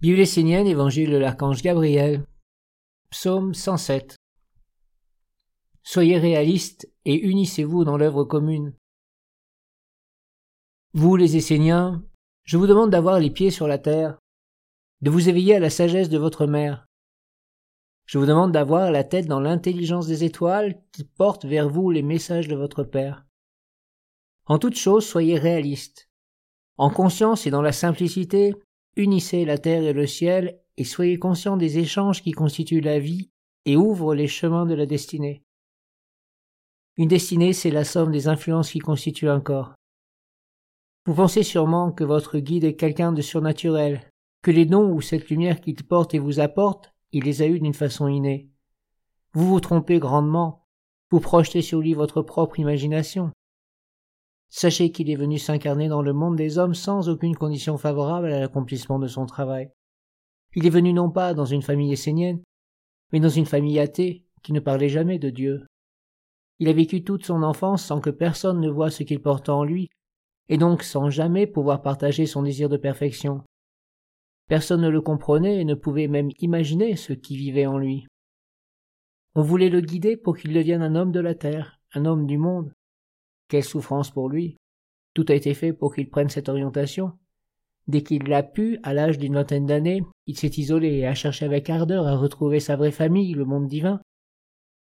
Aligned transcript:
Bible 0.00 0.20
essénienne, 0.20 0.66
Évangile 0.66 1.10
de 1.10 1.18
l'archange 1.18 1.60
Gabriel, 1.60 2.24
Psaume 3.10 3.52
107. 3.52 4.16
Soyez 5.82 6.16
réalistes 6.16 6.90
et 7.04 7.16
unissez-vous 7.16 7.84
dans 7.84 7.98
l'œuvre 7.98 8.24
commune. 8.24 8.72
Vous, 10.94 11.16
les 11.16 11.36
Esséniens, 11.36 12.02
je 12.44 12.56
vous 12.56 12.66
demande 12.66 12.88
d'avoir 12.88 13.20
les 13.20 13.28
pieds 13.28 13.50
sur 13.50 13.68
la 13.68 13.76
terre, 13.76 14.18
de 15.02 15.10
vous 15.10 15.28
éveiller 15.28 15.56
à 15.56 15.60
la 15.60 15.68
sagesse 15.68 16.08
de 16.08 16.16
votre 16.16 16.46
mère. 16.46 16.86
Je 18.06 18.16
vous 18.16 18.24
demande 18.24 18.52
d'avoir 18.52 18.90
la 18.92 19.04
tête 19.04 19.26
dans 19.26 19.40
l'intelligence 19.40 20.06
des 20.06 20.24
étoiles 20.24 20.82
qui 20.92 21.04
portent 21.04 21.44
vers 21.44 21.68
vous 21.68 21.90
les 21.90 22.02
messages 22.02 22.48
de 22.48 22.56
votre 22.56 22.84
Père. 22.84 23.26
En 24.46 24.58
toute 24.58 24.76
chose, 24.76 25.06
soyez 25.06 25.38
réalistes. 25.38 26.08
En 26.78 26.88
conscience 26.88 27.46
et 27.46 27.50
dans 27.50 27.60
la 27.60 27.72
simplicité, 27.72 28.54
Unissez 28.96 29.44
la 29.44 29.58
terre 29.58 29.84
et 29.84 29.92
le 29.92 30.06
ciel, 30.06 30.60
et 30.76 30.84
soyez 30.84 31.18
conscients 31.18 31.56
des 31.56 31.78
échanges 31.78 32.22
qui 32.22 32.32
constituent 32.32 32.80
la 32.80 32.98
vie 32.98 33.30
et 33.64 33.76
ouvrent 33.76 34.14
les 34.14 34.28
chemins 34.28 34.66
de 34.66 34.74
la 34.74 34.86
destinée. 34.86 35.42
Une 36.96 37.08
destinée, 37.08 37.52
c'est 37.52 37.70
la 37.70 37.84
somme 37.84 38.12
des 38.12 38.28
influences 38.28 38.70
qui 38.72 38.78
constituent 38.78 39.28
un 39.28 39.40
corps. 39.40 39.74
Vous 41.06 41.14
pensez 41.14 41.42
sûrement 41.42 41.92
que 41.92 42.04
votre 42.04 42.38
guide 42.38 42.64
est 42.64 42.76
quelqu'un 42.76 43.12
de 43.12 43.22
surnaturel, 43.22 44.10
que 44.42 44.50
les 44.50 44.66
dons 44.66 44.92
ou 44.92 45.00
cette 45.00 45.28
lumière 45.28 45.60
qu'il 45.60 45.76
porte 45.84 46.14
et 46.14 46.18
vous 46.18 46.40
apporte, 46.40 46.92
il 47.12 47.24
les 47.24 47.42
a 47.42 47.46
eus 47.46 47.60
d'une 47.60 47.74
façon 47.74 48.08
innée. 48.08 48.50
Vous 49.32 49.46
vous 49.46 49.60
trompez 49.60 49.98
grandement, 49.98 50.66
vous 51.10 51.20
projetez 51.20 51.62
sur 51.62 51.80
lui 51.80 51.94
votre 51.94 52.22
propre 52.22 52.58
imagination. 52.58 53.32
Sachez 54.52 54.90
qu'il 54.90 55.08
est 55.10 55.16
venu 55.16 55.38
s'incarner 55.38 55.88
dans 55.88 56.02
le 56.02 56.12
monde 56.12 56.34
des 56.36 56.58
hommes 56.58 56.74
sans 56.74 57.08
aucune 57.08 57.36
condition 57.36 57.78
favorable 57.78 58.32
à 58.32 58.40
l'accomplissement 58.40 58.98
de 58.98 59.06
son 59.06 59.24
travail. 59.24 59.70
Il 60.56 60.66
est 60.66 60.70
venu 60.70 60.92
non 60.92 61.08
pas 61.08 61.34
dans 61.34 61.44
une 61.44 61.62
famille 61.62 61.92
essénienne, 61.92 62.42
mais 63.12 63.20
dans 63.20 63.28
une 63.28 63.46
famille 63.46 63.78
athée 63.78 64.24
qui 64.42 64.52
ne 64.52 64.58
parlait 64.58 64.88
jamais 64.88 65.20
de 65.20 65.30
Dieu. 65.30 65.66
Il 66.58 66.68
a 66.68 66.72
vécu 66.72 67.04
toute 67.04 67.24
son 67.24 67.44
enfance 67.44 67.84
sans 67.84 68.00
que 68.00 68.10
personne 68.10 68.60
ne 68.60 68.68
voie 68.68 68.90
ce 68.90 69.04
qu'il 69.04 69.22
porte 69.22 69.48
en 69.48 69.62
lui, 69.62 69.88
et 70.48 70.58
donc 70.58 70.82
sans 70.82 71.10
jamais 71.10 71.46
pouvoir 71.46 71.80
partager 71.80 72.26
son 72.26 72.42
désir 72.42 72.68
de 72.68 72.76
perfection. 72.76 73.44
Personne 74.48 74.80
ne 74.80 74.88
le 74.88 75.00
comprenait 75.00 75.60
et 75.60 75.64
ne 75.64 75.74
pouvait 75.74 76.08
même 76.08 76.30
imaginer 76.40 76.96
ce 76.96 77.12
qui 77.12 77.36
vivait 77.36 77.66
en 77.66 77.78
lui. 77.78 78.08
On 79.36 79.42
voulait 79.42 79.68
le 79.68 79.80
guider 79.80 80.16
pour 80.16 80.36
qu'il 80.36 80.52
devienne 80.52 80.82
un 80.82 80.96
homme 80.96 81.12
de 81.12 81.20
la 81.20 81.36
terre, 81.36 81.78
un 81.94 82.04
homme 82.04 82.26
du 82.26 82.36
monde, 82.36 82.72
quelle 83.50 83.64
souffrance 83.64 84.10
pour 84.10 84.30
lui. 84.30 84.56
Tout 85.12 85.26
a 85.28 85.34
été 85.34 85.52
fait 85.52 85.74
pour 85.74 85.94
qu'il 85.94 86.08
prenne 86.08 86.30
cette 86.30 86.48
orientation. 86.48 87.12
Dès 87.88 88.02
qu'il 88.02 88.22
l'a 88.28 88.44
pu, 88.44 88.78
à 88.84 88.94
l'âge 88.94 89.18
d'une 89.18 89.34
vingtaine 89.34 89.66
d'années, 89.66 90.04
il 90.26 90.38
s'est 90.38 90.46
isolé 90.46 90.98
et 90.98 91.06
a 91.06 91.14
cherché 91.14 91.44
avec 91.44 91.68
ardeur 91.68 92.06
à 92.06 92.16
retrouver 92.16 92.60
sa 92.60 92.76
vraie 92.76 92.92
famille, 92.92 93.34
le 93.34 93.44
monde 93.44 93.66
divin. 93.66 94.00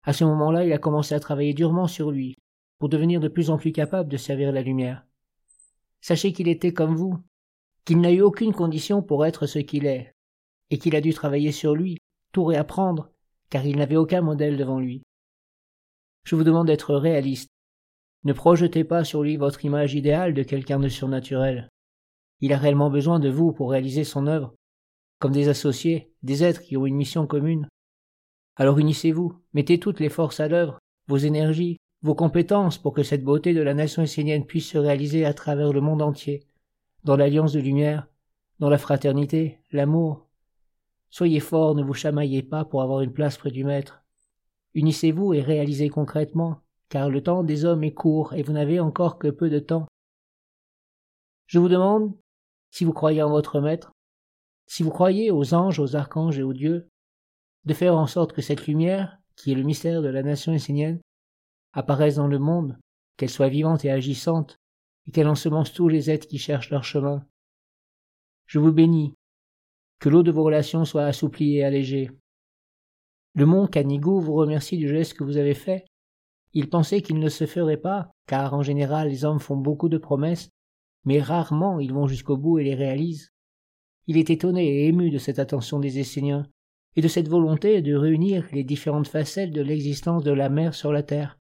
À 0.04 0.12
ce 0.12 0.24
moment-là, 0.24 0.66
il 0.66 0.72
a 0.72 0.78
commencé 0.78 1.14
à 1.14 1.20
travailler 1.20 1.54
durement 1.54 1.86
sur 1.86 2.10
lui, 2.10 2.36
pour 2.78 2.88
devenir 2.88 3.20
de 3.20 3.28
plus 3.28 3.50
en 3.50 3.56
plus 3.56 3.72
capable 3.72 4.10
de 4.10 4.16
servir 4.16 4.52
la 4.52 4.62
lumière. 4.62 5.06
Sachez 6.00 6.32
qu'il 6.32 6.48
était 6.48 6.74
comme 6.74 6.94
vous, 6.94 7.16
qu'il 7.84 8.00
n'a 8.00 8.12
eu 8.12 8.20
aucune 8.20 8.52
condition 8.52 9.02
pour 9.02 9.24
être 9.24 9.46
ce 9.46 9.60
qu'il 9.60 9.86
est, 9.86 10.12
et 10.70 10.78
qu'il 10.78 10.94
a 10.94 11.00
dû 11.00 11.14
travailler 11.14 11.52
sur 11.52 11.74
lui, 11.74 11.98
tout 12.32 12.44
réapprendre, 12.44 13.10
car 13.48 13.64
il 13.64 13.78
n'avait 13.78 13.96
aucun 13.96 14.20
modèle 14.20 14.56
devant 14.58 14.80
lui. 14.80 15.02
Je 16.24 16.36
vous 16.36 16.44
demande 16.44 16.66
d'être 16.66 16.94
réaliste, 16.94 17.51
ne 18.24 18.32
projetez 18.32 18.84
pas 18.84 19.04
sur 19.04 19.22
lui 19.22 19.36
votre 19.36 19.64
image 19.64 19.94
idéale 19.94 20.34
de 20.34 20.42
quelqu'un 20.42 20.78
de 20.78 20.88
surnaturel. 20.88 21.68
Il 22.40 22.52
a 22.52 22.58
réellement 22.58 22.90
besoin 22.90 23.18
de 23.18 23.28
vous 23.28 23.52
pour 23.52 23.70
réaliser 23.70 24.04
son 24.04 24.26
œuvre, 24.26 24.54
comme 25.18 25.32
des 25.32 25.48
associés, 25.48 26.12
des 26.22 26.44
êtres 26.44 26.60
qui 26.60 26.76
ont 26.76 26.86
une 26.86 26.96
mission 26.96 27.26
commune. 27.26 27.68
Alors 28.56 28.78
unissez-vous, 28.78 29.40
mettez 29.54 29.78
toutes 29.78 30.00
les 30.00 30.08
forces 30.08 30.40
à 30.40 30.48
l'œuvre, 30.48 30.78
vos 31.08 31.16
énergies, 31.16 31.78
vos 32.02 32.14
compétences 32.14 32.78
pour 32.78 32.92
que 32.92 33.02
cette 33.02 33.24
beauté 33.24 33.54
de 33.54 33.62
la 33.62 33.74
nation 33.74 34.02
essénienne 34.02 34.46
puisse 34.46 34.68
se 34.68 34.78
réaliser 34.78 35.24
à 35.24 35.34
travers 35.34 35.72
le 35.72 35.80
monde 35.80 36.02
entier, 36.02 36.46
dans 37.04 37.16
l'alliance 37.16 37.52
de 37.52 37.60
lumière, 37.60 38.08
dans 38.58 38.70
la 38.70 38.78
fraternité, 38.78 39.58
l'amour. 39.70 40.28
Soyez 41.10 41.40
forts, 41.40 41.74
ne 41.74 41.82
vous 41.82 41.94
chamaillez 41.94 42.42
pas 42.42 42.64
pour 42.64 42.82
avoir 42.82 43.00
une 43.00 43.12
place 43.12 43.36
près 43.36 43.50
du 43.50 43.64
Maître. 43.64 44.02
Unissez-vous 44.74 45.34
et 45.34 45.40
réalisez 45.40 45.88
concrètement, 45.88 46.61
car 46.92 47.08
le 47.08 47.22
temps 47.22 47.42
des 47.42 47.64
hommes 47.64 47.84
est 47.84 47.94
court 47.94 48.34
et 48.34 48.42
vous 48.42 48.52
n'avez 48.52 48.78
encore 48.78 49.18
que 49.18 49.28
peu 49.28 49.48
de 49.48 49.60
temps. 49.60 49.86
Je 51.46 51.58
vous 51.58 51.70
demande, 51.70 52.14
si 52.70 52.84
vous 52.84 52.92
croyez 52.92 53.22
en 53.22 53.30
votre 53.30 53.62
Maître, 53.62 53.92
si 54.66 54.82
vous 54.82 54.90
croyez 54.90 55.30
aux 55.30 55.54
anges, 55.54 55.78
aux 55.78 55.96
archanges 55.96 56.38
et 56.38 56.42
aux 56.42 56.52
dieux, 56.52 56.90
de 57.64 57.72
faire 57.72 57.96
en 57.96 58.06
sorte 58.06 58.34
que 58.34 58.42
cette 58.42 58.66
lumière, 58.66 59.16
qui 59.36 59.52
est 59.52 59.54
le 59.54 59.62
mystère 59.62 60.02
de 60.02 60.08
la 60.08 60.22
nation 60.22 60.52
essénienne, 60.52 61.00
apparaisse 61.72 62.16
dans 62.16 62.26
le 62.26 62.38
monde, 62.38 62.78
qu'elle 63.16 63.30
soit 63.30 63.48
vivante 63.48 63.86
et 63.86 63.90
agissante, 63.90 64.58
et 65.06 65.12
qu'elle 65.12 65.28
ensemence 65.28 65.72
tous 65.72 65.88
les 65.88 66.10
êtres 66.10 66.28
qui 66.28 66.36
cherchent 66.36 66.68
leur 66.68 66.84
chemin. 66.84 67.26
Je 68.44 68.58
vous 68.58 68.70
bénis, 68.70 69.14
que 69.98 70.10
l'eau 70.10 70.22
de 70.22 70.30
vos 70.30 70.44
relations 70.44 70.84
soit 70.84 71.06
assouplie 71.06 71.56
et 71.56 71.64
allégée. 71.64 72.10
Le 73.34 73.46
mont 73.46 73.66
Canigou 73.66 74.20
vous 74.20 74.34
remercie 74.34 74.76
du 74.76 74.90
geste 74.90 75.14
que 75.14 75.24
vous 75.24 75.38
avez 75.38 75.54
fait, 75.54 75.86
il 76.54 76.68
pensait 76.68 77.02
qu'il 77.02 77.18
ne 77.18 77.28
se 77.28 77.46
ferait 77.46 77.76
pas, 77.76 78.12
car 78.26 78.54
en 78.54 78.62
général 78.62 79.08
les 79.08 79.24
hommes 79.24 79.40
font 79.40 79.56
beaucoup 79.56 79.88
de 79.88 79.98
promesses, 79.98 80.50
mais 81.04 81.20
rarement 81.20 81.80
ils 81.80 81.92
vont 81.92 82.06
jusqu'au 82.06 82.36
bout 82.36 82.58
et 82.58 82.64
les 82.64 82.74
réalisent. 82.74 83.32
Il 84.06 84.18
est 84.18 84.30
étonné 84.30 84.66
et 84.66 84.88
ému 84.88 85.10
de 85.10 85.18
cette 85.18 85.38
attention 85.38 85.78
des 85.78 85.98
Esséniens, 85.98 86.46
et 86.96 87.00
de 87.00 87.08
cette 87.08 87.28
volonté 87.28 87.80
de 87.80 87.94
réunir 87.94 88.46
les 88.52 88.64
différentes 88.64 89.08
facettes 89.08 89.52
de 89.52 89.62
l'existence 89.62 90.24
de 90.24 90.32
la 90.32 90.48
mer 90.48 90.74
sur 90.74 90.92
la 90.92 91.02
terre. 91.02 91.38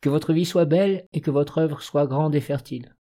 Que 0.00 0.08
votre 0.08 0.32
vie 0.32 0.44
soit 0.44 0.66
belle 0.66 1.08
et 1.12 1.20
que 1.20 1.30
votre 1.30 1.58
œuvre 1.58 1.82
soit 1.82 2.06
grande 2.06 2.34
et 2.34 2.40
fertile. 2.40 2.94